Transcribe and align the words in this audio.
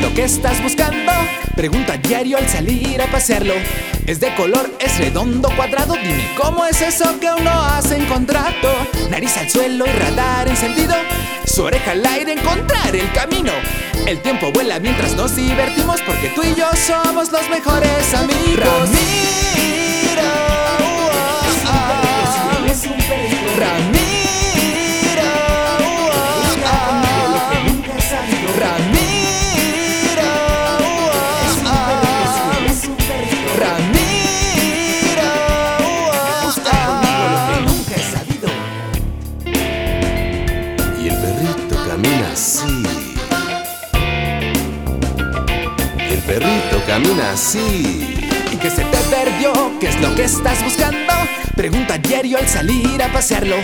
lo 0.00 0.14
que 0.14 0.24
estás 0.24 0.62
buscando? 0.62 1.12
Pregunta 1.54 1.98
diario 1.98 2.38
al 2.38 2.48
salir 2.48 3.02
a 3.02 3.06
pasearlo. 3.06 3.52
Es 4.06 4.18
de 4.18 4.34
color, 4.34 4.70
es 4.80 4.96
redondo, 4.98 5.50
cuadrado. 5.56 5.94
Dime 5.94 6.30
cómo 6.38 6.64
es 6.64 6.80
eso 6.80 7.20
que 7.20 7.28
uno 7.28 7.50
hace 7.50 7.96
encontrado. 7.96 8.70
Nariz 9.10 9.36
al 9.36 9.50
suelo 9.50 9.84
y 9.86 9.90
radar 9.90 10.48
encendido. 10.48 10.94
Su 11.44 11.64
oreja 11.64 11.90
al 11.90 12.06
aire, 12.06 12.32
encontrar 12.32 12.96
el 12.96 13.12
camino. 13.12 13.52
El 14.06 14.20
tiempo 14.22 14.50
vuela 14.52 14.80
mientras 14.80 15.14
nos 15.16 15.36
divertimos 15.36 16.00
porque 16.00 16.28
tú 16.28 16.42
y 16.42 16.54
yo 16.54 16.66
somos 16.86 17.30
los 17.30 17.48
mejores 17.50 18.14
amigos. 18.14 18.88
Ramiro, 18.88 20.53
camina 41.94 42.32
así. 42.32 42.82
El 45.96 46.18
perrito 46.22 46.82
camina 46.88 47.30
así. 47.30 48.18
¿Y 48.50 48.56
que 48.56 48.68
se 48.68 48.84
te 48.84 48.98
perdió? 49.14 49.52
¿Qué 49.78 49.88
es 49.90 50.00
lo 50.00 50.12
que 50.16 50.24
estás 50.24 50.64
buscando? 50.64 51.12
Pregunta 51.54 51.96
diario 51.98 52.38
al 52.38 52.48
salir 52.48 53.00
a 53.00 53.12
pasearlo. 53.12 53.56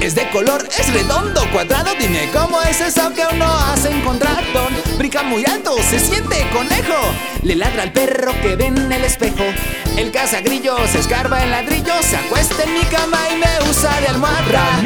Es 0.00 0.16
de 0.16 0.28
color, 0.30 0.66
es 0.76 0.92
redondo, 0.92 1.48
cuadrado. 1.52 1.92
Dime 1.96 2.28
cómo 2.32 2.60
es 2.62 2.80
eso 2.80 3.12
que 3.14 3.22
uno 3.32 3.46
hace 3.46 3.90
encontrado. 3.90 4.68
Brinca 4.98 5.22
muy 5.22 5.44
alto, 5.44 5.76
se 5.88 6.00
siente 6.00 6.44
conejo. 6.52 6.98
Le 7.44 7.54
ladra 7.54 7.84
al 7.84 7.92
perro 7.92 8.32
que 8.42 8.56
ve 8.56 8.66
en 8.66 8.90
el 8.90 9.04
espejo. 9.04 9.44
El 9.96 10.10
cazagrillo 10.10 10.76
se 10.88 10.98
escarba 10.98 11.40
en 11.40 11.52
ladrillo. 11.52 11.94
Se 12.02 12.16
acuesta 12.16 12.64
en 12.64 12.74
mi 12.74 12.84
cama 12.86 13.18
y 13.32 13.36
me 13.36 13.70
usa 13.70 14.00
de 14.00 14.08
almohada. 14.08 14.82